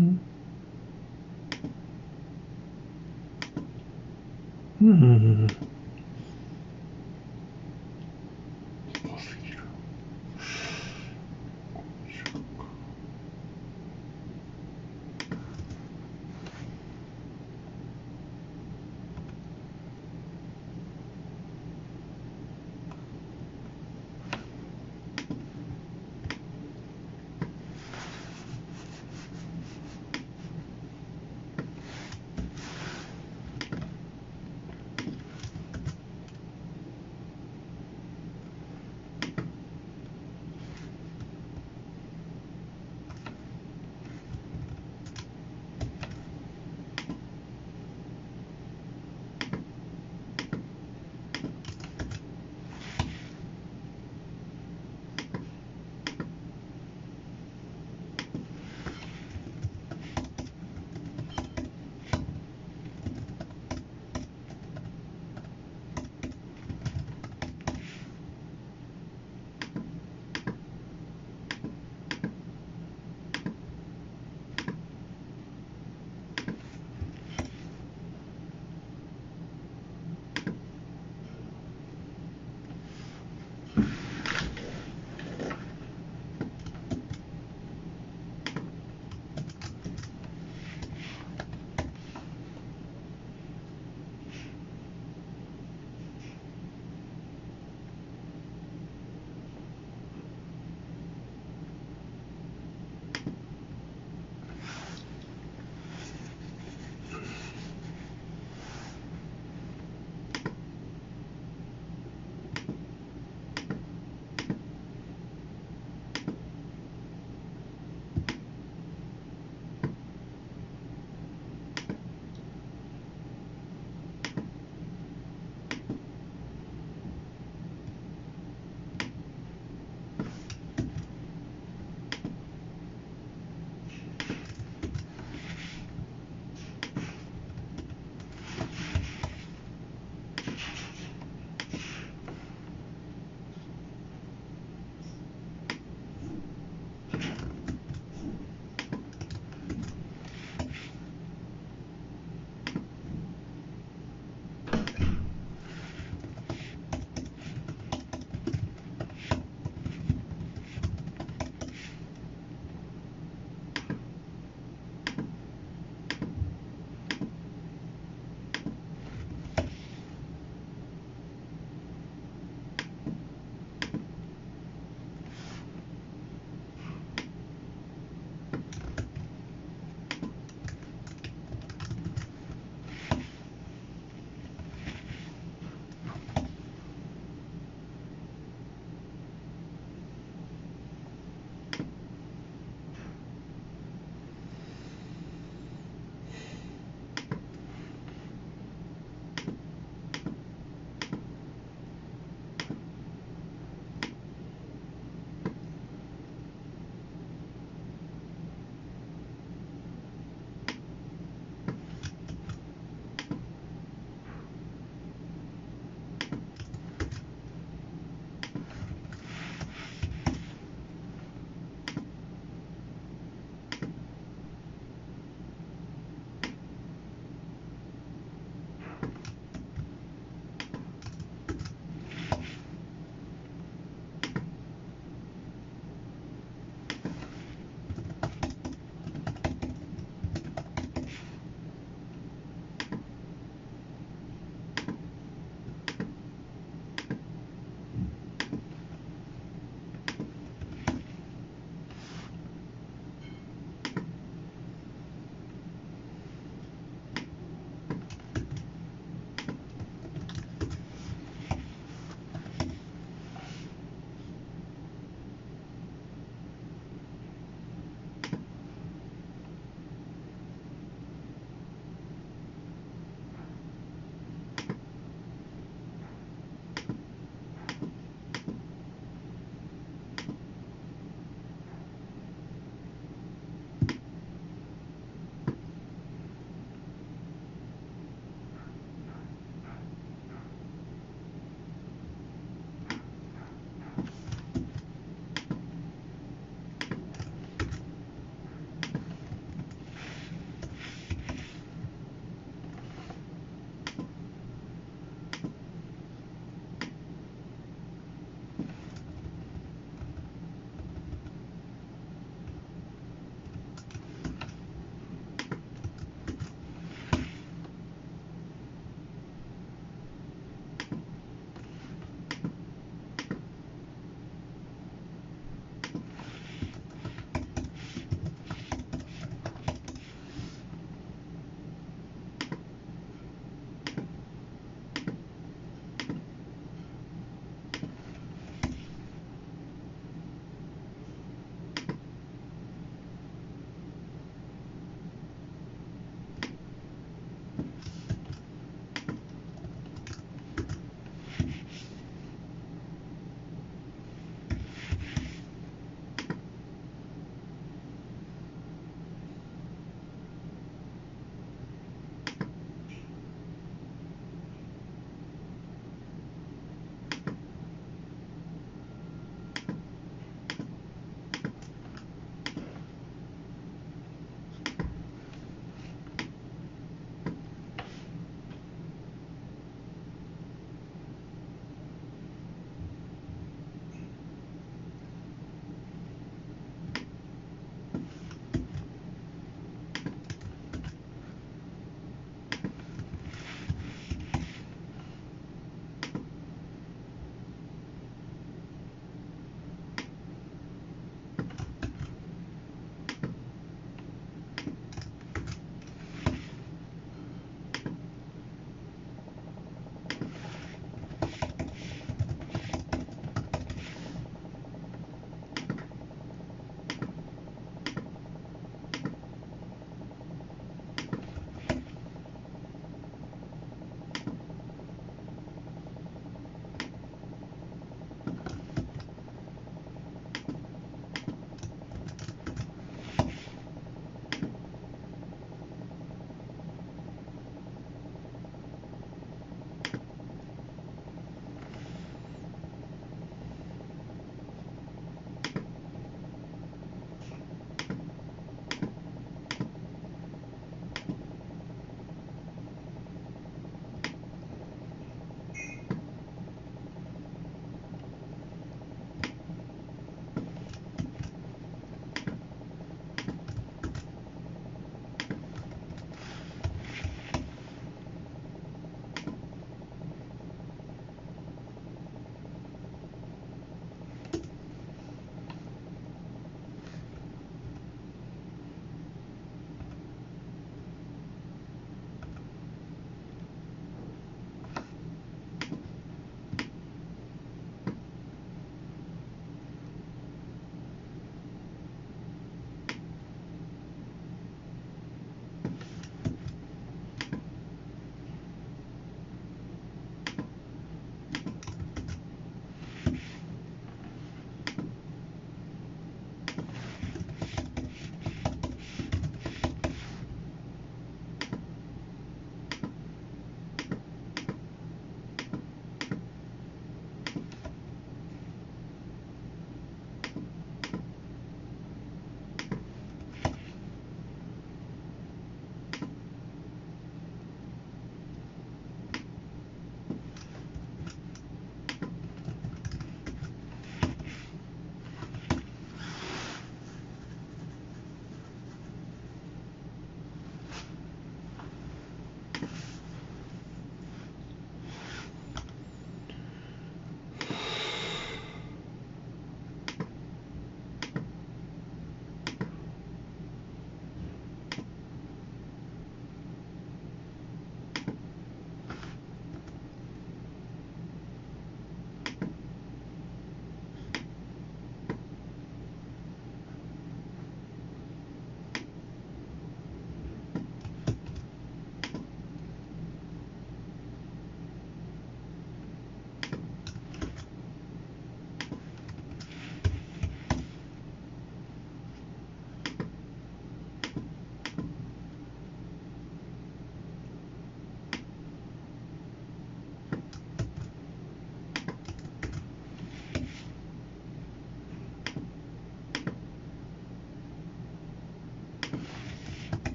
Hmm. 0.00 0.16
hmm. 4.80 5.46